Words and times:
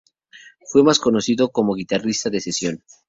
Fue 0.65 0.81
más 0.81 0.97
conocido 0.97 1.51
como 1.51 1.75
guitarrista 1.75 2.31
de 2.31 2.41
sesión. 2.41 2.83